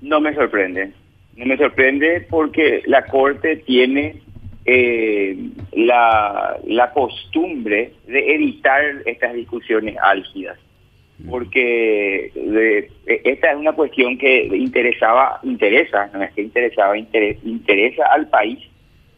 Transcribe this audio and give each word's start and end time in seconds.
No 0.00 0.20
me 0.20 0.34
sorprende. 0.34 0.92
No 1.36 1.46
me 1.46 1.56
sorprende 1.56 2.26
porque 2.28 2.82
la 2.86 3.06
Corte 3.06 3.56
tiene 3.56 4.16
eh, 4.64 5.36
la, 5.72 6.58
la 6.66 6.92
costumbre 6.92 7.92
de 8.06 8.34
evitar 8.34 8.82
estas 9.06 9.34
discusiones 9.34 9.96
álgidas. 10.02 10.58
Porque 11.28 12.32
de, 12.34 12.90
esta 13.06 13.50
es 13.50 13.56
una 13.56 13.74
cuestión 13.74 14.16
que 14.16 14.44
interesaba, 14.56 15.38
interesa, 15.42 16.10
no 16.14 16.22
es 16.22 16.32
que 16.32 16.40
interesaba, 16.40 16.96
interesa 16.96 18.06
al 18.06 18.28
país 18.30 18.58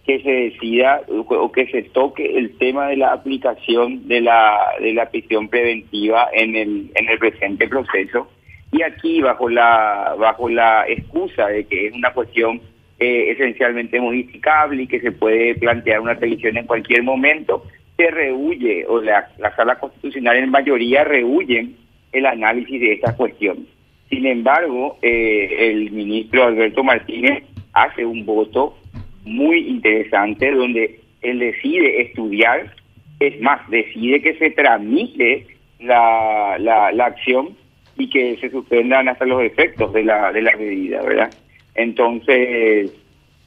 que 0.05 0.21
se 0.21 0.31
decida 0.31 1.03
o 1.09 1.53
que 1.53 1.67
se 1.69 1.83
toque 1.83 2.37
el 2.37 2.59
tema 2.59 2.89
de 2.89 2.97
la 2.97 3.13
aplicación 3.13 4.09
de 4.09 4.21
la 4.21 4.59
de 4.81 4.95
la 4.95 5.09
prisión 5.11 5.49
preventiva 5.49 6.29
en 6.33 6.57
el 6.57 6.91
en 6.97 7.09
el 7.09 7.19
presente 7.19 7.69
proceso 7.69 8.29
y 8.73 8.83
aquí 8.83 9.21
bajo 9.21 9.49
la 9.49 10.17
bajo 10.19 10.49
la 10.49 10.85
excusa 10.89 11.47
de 11.49 11.65
que 11.65 11.87
es 11.87 11.93
una 11.93 12.13
cuestión 12.13 12.61
eh, 12.99 13.31
esencialmente 13.31 14.01
modificable 14.01 14.83
y 14.83 14.87
que 14.87 15.01
se 15.01 15.13
puede 15.13 15.55
plantear 15.57 16.01
una 16.01 16.15
revisión 16.15 16.57
en 16.57 16.67
cualquier 16.67 17.03
momento 17.03 17.65
se 17.97 18.11
rehuye 18.11 18.87
o 18.87 19.01
la, 19.01 19.29
la 19.39 19.55
sala 19.55 19.79
constitucional 19.79 20.37
en 20.39 20.51
mayoría 20.51 21.05
rehuyen 21.05 21.77
el 22.13 22.27
análisis 22.27 22.81
de 22.81 22.95
esta 22.95 23.15
cuestión. 23.15 23.67
Sin 24.09 24.27
embargo 24.27 24.99
eh, 25.03 25.71
el 25.71 25.91
ministro 25.93 26.45
Alberto 26.45 26.83
Martínez 26.83 27.45
hace 27.75 28.05
un 28.07 28.25
voto 28.25 28.77
muy 29.25 29.69
interesante 29.69 30.51
donde 30.51 31.01
él 31.21 31.39
decide 31.39 32.03
estudiar, 32.03 32.75
es 33.21 33.41
más, 33.41 33.69
decide 33.71 34.21
que 34.21 34.35
se 34.35 34.51
tramite 34.51 35.47
la, 35.79 36.57
la, 36.59 37.05
acción 37.05 37.57
y 37.97 38.09
que 38.09 38.37
se 38.39 38.51
suspendan 38.51 39.09
hasta 39.09 39.27
los 39.27 39.43
efectos 39.43 39.93
de 39.93 40.05
la, 40.05 40.33
de 40.33 40.43
la 40.43 40.57
medida, 40.57 41.03
¿verdad? 41.03 41.31
Entonces, 41.75 42.93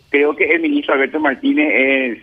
creo 0.09 0.35
que 0.35 0.45
el 0.45 0.61
ministro 0.61 0.93
Alberto 0.93 1.19
Martínez 1.19 1.69
es, 1.73 2.19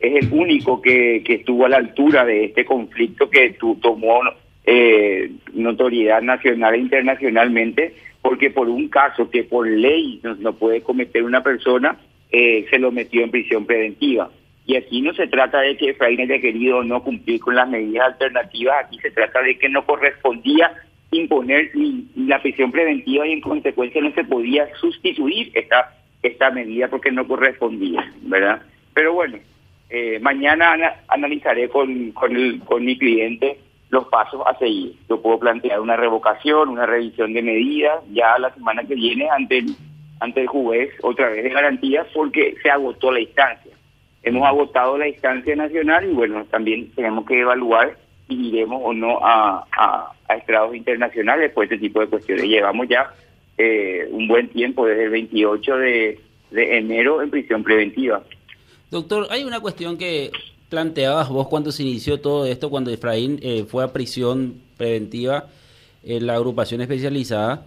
es 0.00 0.24
el 0.24 0.32
único 0.32 0.80
que, 0.80 1.22
que 1.24 1.34
estuvo 1.34 1.66
a 1.66 1.68
la 1.68 1.78
altura 1.78 2.24
de 2.24 2.44
este 2.46 2.64
conflicto 2.64 3.28
que 3.30 3.50
tu, 3.50 3.76
tomó 3.76 4.20
eh, 4.64 5.30
notoriedad 5.54 6.22
nacional 6.22 6.74
e 6.74 6.78
internacionalmente, 6.78 7.94
porque 8.22 8.50
por 8.50 8.68
un 8.68 8.88
caso 8.88 9.30
que 9.30 9.44
por 9.44 9.66
ley 9.66 10.20
no, 10.22 10.34
no 10.36 10.52
puede 10.54 10.82
cometer 10.82 11.22
una 11.22 11.42
persona, 11.42 11.96
eh, 12.30 12.66
se 12.70 12.78
lo 12.78 12.92
metió 12.92 13.22
en 13.22 13.30
prisión 13.30 13.66
preventiva. 13.66 14.30
Y 14.66 14.76
aquí 14.76 15.00
no 15.00 15.12
se 15.14 15.26
trata 15.26 15.60
de 15.60 15.76
que 15.76 15.90
Efraín 15.90 16.20
haya 16.20 16.40
querido 16.40 16.84
no 16.84 17.02
cumplir 17.02 17.40
con 17.40 17.56
las 17.56 17.68
medidas 17.68 18.12
alternativas, 18.12 18.84
aquí 18.84 18.98
se 18.98 19.10
trata 19.10 19.42
de 19.42 19.58
que 19.58 19.68
no 19.68 19.84
correspondía 19.84 20.72
imponer 21.10 21.70
la 22.16 22.40
prisión 22.40 22.70
preventiva 22.70 23.26
y 23.26 23.32
en 23.32 23.40
consecuencia 23.40 24.00
no 24.00 24.12
se 24.12 24.24
podía 24.24 24.68
sustituir 24.76 25.50
esta 25.54 25.96
esta 26.22 26.50
medida 26.50 26.88
porque 26.88 27.10
no 27.10 27.26
correspondía, 27.26 28.12
¿verdad? 28.22 28.60
Pero 28.92 29.14
bueno, 29.14 29.38
eh, 29.88 30.18
mañana 30.20 30.76
analizaré 31.08 31.68
con, 31.68 32.12
con, 32.12 32.84
mi 32.84 32.98
cliente 32.98 33.58
los 33.88 34.06
pasos 34.08 34.42
a 34.46 34.56
seguir. 34.58 34.96
Yo 35.08 35.20
puedo 35.22 35.38
plantear 35.38 35.80
una 35.80 35.96
revocación, 35.96 36.68
una 36.68 36.86
revisión 36.86 37.32
de 37.32 37.42
medidas 37.42 38.04
ya 38.12 38.38
la 38.38 38.52
semana 38.52 38.84
que 38.84 38.94
viene 38.94 39.28
ante 39.30 39.58
el 39.58 39.74
ante 40.20 40.46
juez 40.46 40.90
otra 41.02 41.30
vez 41.30 41.42
de 41.42 41.48
garantía 41.48 42.06
porque 42.14 42.54
se 42.62 42.70
agotó 42.70 43.10
la 43.10 43.20
instancia. 43.20 43.72
Hemos 44.22 44.46
agotado 44.46 44.98
la 44.98 45.08
instancia 45.08 45.56
nacional 45.56 46.04
y 46.04 46.12
bueno, 46.12 46.44
también 46.50 46.92
tenemos 46.94 47.24
que 47.24 47.40
evaluar 47.40 47.96
iremos 48.34 48.80
o 48.84 48.92
no 48.92 49.18
a, 49.22 49.66
a, 49.72 50.36
estrados 50.36 50.74
internacionales 50.74 51.52
por 51.52 51.64
este 51.64 51.78
tipo 51.78 52.00
de 52.00 52.06
cuestiones. 52.06 52.44
Llevamos 52.44 52.88
ya 52.88 53.12
eh, 53.58 54.08
un 54.10 54.28
buen 54.28 54.48
tiempo 54.48 54.86
desde 54.86 55.04
el 55.04 55.10
28 55.10 55.76
de, 55.76 56.20
de 56.50 56.78
enero 56.78 57.22
en 57.22 57.30
prisión 57.30 57.62
preventiva. 57.62 58.22
Doctor, 58.90 59.26
hay 59.30 59.44
una 59.44 59.60
cuestión 59.60 59.96
que 59.96 60.30
planteabas 60.68 61.28
vos 61.28 61.48
cuando 61.48 61.72
se 61.72 61.82
inició 61.82 62.20
todo 62.20 62.46
esto, 62.46 62.70
cuando 62.70 62.90
Efraín 62.90 63.38
eh, 63.42 63.64
fue 63.68 63.84
a 63.84 63.92
prisión 63.92 64.54
preventiva 64.76 65.46
en 66.02 66.26
la 66.26 66.34
agrupación 66.34 66.80
especializada 66.80 67.66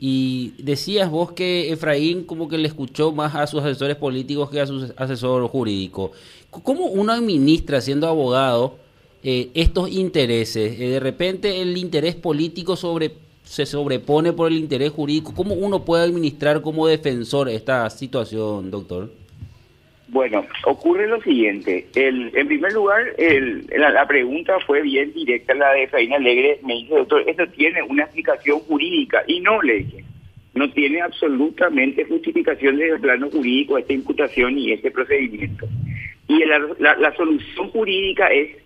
y 0.00 0.54
decías 0.58 1.10
vos 1.10 1.32
que 1.32 1.72
Efraín 1.72 2.24
como 2.24 2.48
que 2.48 2.56
le 2.56 2.68
escuchó 2.68 3.12
más 3.12 3.34
a 3.34 3.46
sus 3.46 3.60
asesores 3.60 3.96
políticos 3.96 4.50
que 4.50 4.60
a 4.60 4.66
su 4.66 4.92
asesor 4.96 5.46
jurídico. 5.48 6.12
¿Cómo 6.50 6.86
uno 6.86 7.12
administra, 7.12 7.80
siendo 7.80 8.06
abogado, 8.06 8.78
eh, 9.22 9.50
estos 9.54 9.90
intereses? 9.90 10.80
Eh, 10.80 10.88
de 10.88 11.00
repente 11.00 11.60
el 11.60 11.76
interés 11.76 12.14
político 12.14 12.76
sobre, 12.76 13.12
se 13.42 13.66
sobrepone 13.66 14.32
por 14.32 14.50
el 14.50 14.58
interés 14.58 14.90
jurídico. 14.90 15.34
¿Cómo 15.34 15.54
uno 15.54 15.84
puede 15.84 16.04
administrar 16.04 16.60
como 16.62 16.86
defensor 16.86 17.48
esta 17.48 17.88
situación, 17.90 18.70
doctor? 18.70 19.10
Bueno, 20.08 20.46
ocurre 20.64 21.06
lo 21.06 21.20
siguiente. 21.20 21.86
El, 21.94 22.30
en 22.34 22.46
primer 22.46 22.72
lugar, 22.72 23.02
el, 23.18 23.66
la, 23.76 24.06
pregunta 24.06 24.58
fue 24.66 24.80
bien 24.80 25.12
directa, 25.12 25.54
la 25.54 25.72
de 25.72 25.82
Efraín 25.82 26.14
Alegre. 26.14 26.60
Me 26.62 26.74
dice, 26.74 26.94
doctor, 26.94 27.24
esto 27.26 27.46
tiene 27.48 27.82
una 27.82 28.04
explicación 28.04 28.60
jurídica. 28.60 29.22
Y 29.26 29.40
no, 29.40 29.60
le 29.60 29.84
no 30.54 30.70
tiene 30.70 31.02
absolutamente 31.02 32.04
justificación 32.06 32.76
desde 32.76 32.94
el 32.94 33.00
plano 33.00 33.30
jurídico 33.30 33.76
esta 33.76 33.92
imputación 33.92 34.58
y 34.58 34.72
este 34.72 34.90
procedimiento. 34.90 35.66
Y 36.26 36.44
la, 36.44 36.58
la, 36.96 37.14
solución 37.14 37.68
jurídica 37.68 38.28
es 38.28 38.56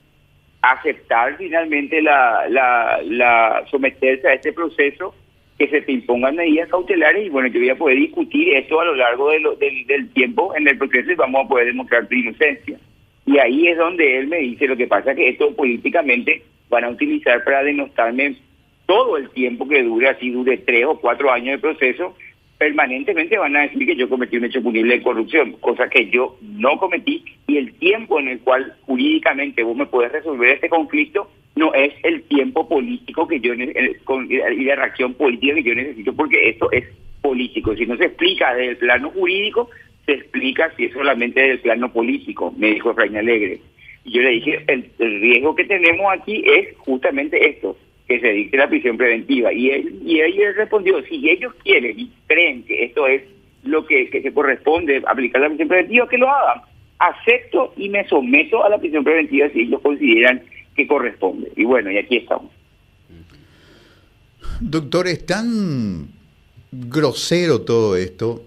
aceptar 0.62 1.36
finalmente 1.36 2.00
la, 2.00 2.48
la, 2.48 3.00
la 3.04 3.64
someterse 3.70 4.28
a 4.28 4.34
este 4.34 4.52
proceso 4.52 5.14
que 5.58 5.68
se 5.68 5.82
te 5.82 5.92
impongan 5.92 6.36
medidas 6.36 6.68
cautelares 6.68 7.26
y 7.26 7.28
bueno, 7.28 7.48
yo 7.48 7.60
voy 7.60 7.68
a 7.68 7.76
poder 7.76 7.98
discutir 7.98 8.54
esto 8.54 8.80
a 8.80 8.84
lo 8.84 8.94
largo 8.94 9.30
de 9.30 9.84
del, 9.86 10.08
tiempo 10.10 10.54
en 10.56 10.66
el 10.66 10.78
proceso 10.78 11.10
y 11.10 11.16
vamos 11.16 11.44
a 11.44 11.48
poder 11.48 11.66
demostrar 11.66 12.06
tu 12.06 12.14
inocencia. 12.14 12.78
Y 13.26 13.38
ahí 13.38 13.68
es 13.68 13.76
donde 13.76 14.18
él 14.18 14.28
me 14.28 14.38
dice, 14.38 14.66
lo 14.66 14.76
que 14.76 14.86
pasa 14.86 15.10
es 15.10 15.16
que 15.16 15.28
esto 15.28 15.54
políticamente 15.54 16.42
van 16.68 16.84
a 16.84 16.90
utilizar 16.90 17.44
para 17.44 17.62
denostarme 17.62 18.36
todo 18.86 19.16
el 19.16 19.30
tiempo 19.30 19.68
que 19.68 19.82
dure, 19.82 20.08
así 20.08 20.30
dure 20.30 20.58
tres 20.58 20.84
o 20.86 20.98
cuatro 20.98 21.30
años 21.30 21.56
de 21.56 21.58
proceso, 21.58 22.16
permanentemente 22.62 23.36
van 23.36 23.56
a 23.56 23.62
decir 23.62 23.84
que 23.84 23.96
yo 23.96 24.08
cometí 24.08 24.36
un 24.36 24.44
hecho 24.44 24.62
punible 24.62 24.98
de 24.98 25.02
corrupción, 25.02 25.56
cosa 25.58 25.88
que 25.88 26.08
yo 26.10 26.36
no 26.42 26.78
cometí, 26.78 27.24
y 27.48 27.56
el 27.56 27.74
tiempo 27.74 28.20
en 28.20 28.28
el 28.28 28.38
cual 28.38 28.74
jurídicamente 28.82 29.64
vos 29.64 29.76
me 29.76 29.86
puedes 29.86 30.12
resolver 30.12 30.50
este 30.50 30.68
conflicto 30.68 31.28
no 31.56 31.74
es 31.74 31.92
el 32.04 32.22
tiempo 32.22 32.68
político 32.68 33.26
que 33.26 33.40
yo 33.40 33.52
y 33.54 34.64
la 34.64 34.76
reacción 34.76 35.14
política 35.14 35.56
que 35.56 35.62
yo 35.64 35.74
necesito 35.74 36.14
porque 36.14 36.50
esto 36.50 36.70
es 36.70 36.84
político. 37.20 37.74
Si 37.74 37.84
no 37.84 37.96
se 37.96 38.04
explica 38.04 38.54
desde 38.54 38.70
el 38.70 38.76
plano 38.76 39.10
jurídico, 39.10 39.68
se 40.06 40.12
explica 40.12 40.72
si 40.76 40.84
es 40.84 40.92
solamente 40.92 41.40
desde 41.40 41.54
el 41.54 41.60
plano 41.60 41.92
político, 41.92 42.54
me 42.56 42.74
dijo 42.74 42.92
Efraín 42.92 43.16
Alegre. 43.16 43.58
Y 44.04 44.12
yo 44.12 44.22
le 44.22 44.30
dije, 44.30 44.64
el, 44.68 44.88
riesgo 45.20 45.56
que 45.56 45.64
tenemos 45.64 46.06
aquí 46.12 46.44
es 46.46 46.76
justamente 46.78 47.48
esto, 47.48 47.76
que 48.06 48.20
se 48.20 48.32
dicte 48.32 48.56
la 48.56 48.68
prisión 48.68 48.96
preventiva. 48.96 49.52
Y 49.52 49.70
él, 49.70 50.00
y 50.04 50.20
él 50.20 50.54
respondió, 50.56 51.02
si 51.02 51.28
ellos 51.28 51.52
quieren 51.64 52.08
es 53.06 53.22
lo 53.64 53.86
que, 53.86 54.10
que 54.10 54.22
se 54.22 54.32
corresponde 54.32 55.02
aplicar 55.06 55.40
la 55.40 55.48
prisión 55.48 55.68
preventiva, 55.68 56.08
que 56.08 56.18
lo 56.18 56.28
hagan. 56.28 56.62
Acepto 56.98 57.72
y 57.76 57.88
me 57.88 58.06
someto 58.08 58.64
a 58.64 58.68
la 58.68 58.78
prisión 58.78 59.04
preventiva 59.04 59.48
si 59.50 59.62
ellos 59.62 59.80
consideran 59.80 60.42
que 60.76 60.86
corresponde. 60.86 61.52
Y 61.56 61.64
bueno, 61.64 61.90
y 61.90 61.98
aquí 61.98 62.16
estamos. 62.18 62.50
Doctor, 64.60 65.08
es 65.08 65.26
tan 65.26 66.08
grosero 66.70 67.62
todo 67.62 67.96
esto. 67.96 68.42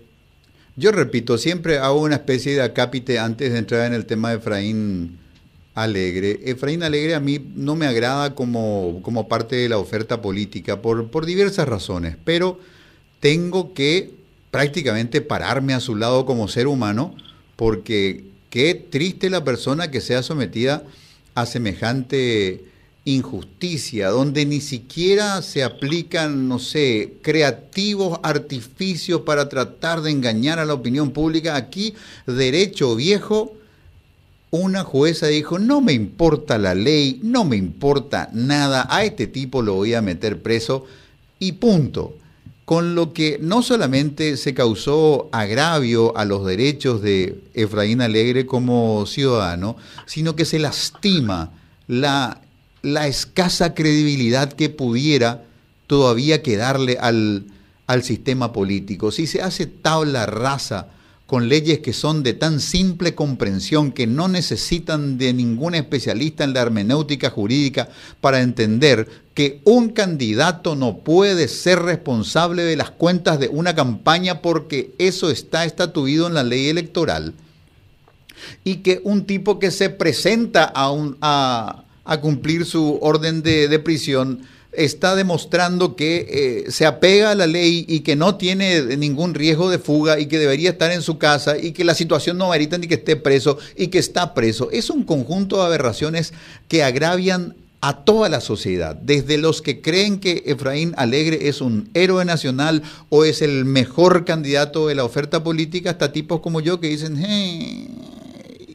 Yo 0.78 0.92
repito, 0.92 1.38
siempre 1.38 1.78
hago 1.78 2.02
una 2.02 2.16
especie 2.16 2.54
de 2.54 2.62
acápite 2.62 3.20
antes 3.20 3.52
de 3.54 3.60
entrar 3.60 3.86
en 3.88 3.94
el 3.94 4.06
tema 4.06 4.30
de 4.30 4.38
Efraín 4.38 5.18
Alegre. 5.74 6.40
Efraín 6.46 6.84
Alegre 6.84 7.16
a 7.16 7.20
mí 7.20 7.40
no 7.56 7.76
me 7.76 7.86
agrada 7.86 8.36
como, 8.36 9.02
como 9.02 9.28
parte 9.28 9.56
de 9.56 9.70
la 9.70 9.78
oferta 9.78 10.22
política 10.22 10.82
por, 10.82 11.10
por 11.12 11.26
diversas 11.26 11.68
razones, 11.68 12.18
pero 12.24 12.60
tengo 13.20 13.74
que 13.74 14.12
prácticamente 14.56 15.20
pararme 15.20 15.74
a 15.74 15.82
su 15.82 15.97
lado 15.97 16.26
como 16.26 16.47
ser 16.47 16.68
humano 16.68 17.14
porque 17.58 18.24
qué 18.50 18.74
triste 18.74 19.29
la 19.29 19.44
persona 19.44 19.91
que 19.91 20.00
sea 20.00 20.24
sometida 20.24 20.84
a 21.34 21.46
semejante 21.46 22.64
injusticia, 23.03 24.08
donde 24.08 24.46
ni 24.46 24.62
siquiera 24.62 25.41
se 25.41 25.62
aplican, 25.62 26.47
no 26.47 26.59
sé, 26.59 27.16
creativos 27.22 28.18
artificios 28.24 29.24
para 29.24 29.50
tratar 29.50 30.02
de 30.02 30.12
engañar 30.12 30.58
a 30.59 30.66
la 30.66 30.74
opinión 30.74 31.12
pública. 31.12 31.58
Aquí, 31.58 31.94
derecho 32.26 32.96
viejo, 32.96 33.52
una 34.52 34.85
jueza 34.85 35.28
dijo, 35.28 35.59
no 35.59 35.82
me 35.82 35.91
importa 35.91 36.58
la 36.58 36.76
ley, 36.76 37.20
no 37.24 37.44
me 37.44 37.58
importa 37.58 38.29
nada, 38.32 38.88
a 38.90 39.03
este 39.03 39.28
tipo 39.28 39.62
lo 39.62 39.74
voy 39.74 39.96
a 39.96 40.02
meter 40.02 40.41
preso 40.41 40.85
y 41.40 41.52
punto. 41.52 42.16
Con 42.66 42.96
lo 42.96 43.14
que 43.14 43.38
no 43.40 43.62
solamente 43.62 44.38
se 44.38 44.56
causó 44.56 45.29
agravio 45.32 46.17
a 46.17 46.26
los 46.26 46.46
derechos 46.46 47.02
de 47.02 47.40
Efraín 47.53 48.02
Alegre 48.02 48.47
como 48.47 49.06
ciudadano, 49.06 49.78
sino 50.08 50.35
que 50.35 50.46
se 50.46 50.58
lastima 50.58 51.52
la, 51.88 52.41
escasa 53.08 53.73
credibilidad 53.76 54.52
que 54.52 54.70
pudiera 54.70 55.44
todavía 55.85 56.41
quedarle 56.41 56.97
al, 57.00 57.46
al 57.85 58.03
sistema 58.03 58.52
político, 58.52 59.12
si 59.12 59.28
se 59.28 59.44
hace 59.44 59.67
tabla 59.67 60.26
rasa 60.26 60.88
con 61.26 61.50
leyes 61.50 61.80
que 61.80 61.94
son 61.94 62.22
de 62.22 62.34
tan 62.34 62.60
simple 62.60 63.16
comprensión 63.16 63.92
que 63.92 64.06
no 64.06 64.28
necesitan 64.28 65.18
de 65.18 65.34
ningún 65.34 65.74
especialista 65.74 66.44
en 66.44 66.54
la 66.54 66.62
hermenéutica 66.62 67.32
jurídica 67.32 67.90
para 68.22 68.42
entender 68.42 69.08
que 69.34 69.60
un 69.64 69.90
candidato 69.90 70.76
no 70.76 71.00
puede 71.00 71.48
ser 71.48 71.82
responsable 71.82 72.64
de 72.64 72.76
las 72.76 72.92
cuentas 72.92 73.40
de 73.40 73.48
una 73.48 73.74
campaña 73.74 74.42
porque 74.42 74.94
eso 75.00 75.32
está 75.32 75.66
estatuido 75.66 76.28
en 76.28 76.36
la 76.36 76.44
ley 76.44 76.68
electoral. 76.68 77.34
Y 78.64 78.78
que 78.78 79.02
un 79.04 79.26
tipo 79.26 79.58
que 79.58 79.72
se 79.72 79.90
presenta 79.90 80.64
a, 80.64 80.92
un, 80.92 81.18
a, 81.22 81.86
cumplir 82.22 82.66
su 82.66 83.00
orden 83.02 83.42
de, 83.42 83.68
de 83.68 83.80
prisión 83.80 84.42
está 84.78 85.16
demostrando 85.16 85.96
que 85.96 86.64
eh, 86.68 86.72
se 86.72 86.86
apega 86.86 87.32
a 87.32 87.36
la 87.36 87.48
ley 87.48 87.86
y 87.88 88.02
que 88.02 88.16
no 88.16 88.36
tiene 88.36 88.98
ningún 88.98 89.34
riesgo 89.34 89.70
de 89.70 89.80
fuga 89.80 90.20
y 90.20 90.28
que 90.28 90.40
debería 90.40 90.72
estar 90.72 90.92
en 90.92 91.02
su 91.02 91.18
casa 91.18 91.58
y 91.58 91.72
que 91.72 91.84
la 91.84 91.96
situación 91.96 92.38
no 92.38 92.50
merita 92.50 92.78
ni 92.78 92.88
que 92.88 92.96
esté 92.96 93.16
preso 93.16 93.58
y 93.76 93.88
que 93.88 94.00
está 94.00 94.34
preso. 94.34 94.70
Es 94.72 94.90
un 94.90 95.04
conjunto 95.04 95.58
de 95.58 95.64
aberraciones 95.64 96.34
que 96.68 96.84
agravian 96.84 97.56
a 97.82 98.04
toda 98.04 98.30
la 98.30 98.42
sociedad, 98.42 98.96
desde 98.96 99.38
los 99.38 99.62
que 99.62 99.80
creen 99.82 100.20
que 100.20 100.42
Efraín 100.48 100.96
Alegre 100.98 101.50
es 101.50 101.62
un 101.62 101.90
héroe 101.94 102.26
nacional 102.26 102.82
o 103.10 103.26
es 103.26 103.44
el 103.44 103.64
mejor 103.64 104.26
candidato 104.26 104.88
de 104.88 104.96
la 104.96 105.04
oferta 105.04 105.44
política, 105.44 105.92
hasta 105.92 106.12
tipos 106.12 106.40
como 106.40 106.62
yo 106.62 106.80
que 106.80 106.88
dicen, 106.88 107.24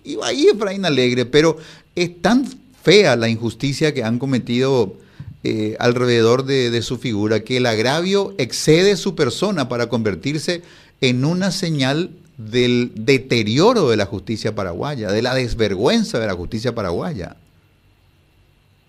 y 0.05 0.17
ahí 0.23 0.47
Efraín 0.47 0.85
Alegre, 0.85 1.27
pero 1.27 1.57
es 1.97 2.23
tan 2.23 2.47
fea 2.83 3.17
la 3.17 3.29
injusticia 3.29 3.93
que 3.93 4.05
han 4.05 4.19
cometido 4.19 4.95
eh, 5.43 5.77
alrededor 5.79 6.45
de, 6.45 6.83
su 6.83 6.99
figura, 6.99 7.41
que 7.41 7.57
el 7.57 7.67
agravio 7.67 8.35
excede 8.39 8.97
su 8.97 9.15
persona 9.15 9.69
para 9.69 9.89
convertirse 9.89 10.63
en 11.01 11.25
una 11.25 11.51
señal 11.51 12.11
del 12.37 12.93
deterioro 12.95 13.89
de 13.89 13.97
la 13.97 14.05
justicia 14.07 14.55
paraguaya, 14.55 15.11
de 15.11 15.23
la 15.23 15.35
desvergüenza 15.35 16.19
de 16.19 16.27
la 16.27 16.35
justicia 16.35 16.75
paraguaya. 16.75 17.37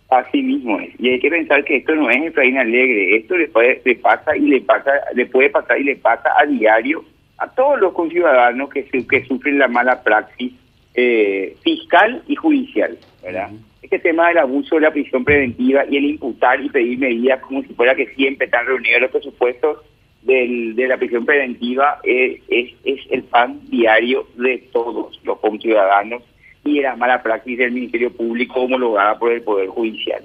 Así 0.10 0.42
mismo 0.42 0.78
es. 0.82 0.90
Y 1.00 1.10
hay 1.10 1.20
que 1.22 1.30
pensar 1.30 1.64
que 1.64 1.78
esto 1.78 1.96
no 1.96 2.10
es 2.10 2.22
Efraín 2.22 2.58
Alegre, 2.58 3.16
esto 3.16 3.38
le, 3.38 3.48
puede, 3.48 3.82
le 3.86 3.96
pasa 3.96 4.36
y 4.36 4.42
le 4.42 4.60
pasa, 4.60 4.92
le 5.16 5.26
puede 5.26 5.50
pasar 5.50 5.80
y 5.80 5.86
le 5.86 5.96
pasa 5.96 6.30
a 6.38 6.46
diario 6.46 7.06
a 7.38 7.48
todos 7.48 7.80
los 7.80 7.94
conciudadanos 7.94 8.70
que, 8.70 8.84
que 8.84 9.26
sufren 9.26 9.58
la 9.58 9.68
mala 9.68 10.04
praxis 10.04 10.52
eh, 10.94 11.56
fiscal 11.64 12.22
y 12.28 12.36
judicial, 12.36 12.98
¿verdad? 13.24 13.52
Este 13.82 14.00
tema 14.00 14.28
del 14.30 14.38
abuso 14.38 14.76
de 14.76 14.82
la 14.82 14.92
prisión 14.92 15.24
preventiva 15.24 15.84
y 15.90 15.98
el 15.98 16.06
imputar 16.06 16.62
y 16.62 16.70
pedir 16.70 17.00
medidas 17.00 17.42
como 17.42 17.64
si 17.64 17.74
fuera 17.74 17.96
que 17.96 18.08
siempre 18.14 18.46
están 18.46 18.66
reunidos 18.66 19.02
los 19.02 19.12
presupuestos 19.12 19.78
del, 20.22 20.76
de 20.76 20.88
la 20.88 20.98
prisión 20.98 21.26
preventiva 21.26 22.00
es, 22.04 22.42
es, 22.48 22.74
es 22.84 23.00
el 23.10 23.24
pan 23.24 23.60
diario 23.70 24.28
de 24.36 24.60
todos 24.72 25.20
los 25.24 25.62
ciudadanos 25.62 26.22
y 26.64 26.78
de 26.78 26.84
la 26.84 26.96
mala 26.96 27.24
praxis 27.24 27.58
del 27.58 27.72
Ministerio 27.72 28.12
Público 28.12 28.62
homologada 28.62 29.18
por 29.18 29.32
el 29.32 29.42
Poder 29.42 29.68
Judicial. 29.70 30.24